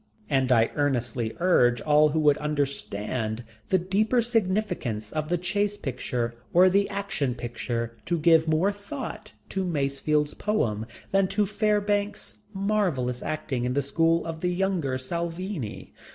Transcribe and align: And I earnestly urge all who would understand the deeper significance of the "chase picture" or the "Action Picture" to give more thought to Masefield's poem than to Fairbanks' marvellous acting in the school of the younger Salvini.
And 0.31 0.51
I 0.51 0.71
earnestly 0.75 1.33
urge 1.39 1.79
all 1.79 2.09
who 2.09 2.19
would 2.21 2.39
understand 2.39 3.43
the 3.69 3.77
deeper 3.77 4.19
significance 4.19 5.11
of 5.11 5.29
the 5.29 5.37
"chase 5.37 5.77
picture" 5.77 6.33
or 6.53 6.71
the 6.71 6.89
"Action 6.89 7.35
Picture" 7.35 7.95
to 8.07 8.17
give 8.17 8.47
more 8.47 8.71
thought 8.71 9.33
to 9.49 9.63
Masefield's 9.63 10.33
poem 10.33 10.87
than 11.11 11.27
to 11.27 11.45
Fairbanks' 11.45 12.37
marvellous 12.51 13.21
acting 13.21 13.63
in 13.63 13.73
the 13.73 13.83
school 13.83 14.25
of 14.25 14.41
the 14.41 14.49
younger 14.49 14.97
Salvini. 14.97 15.93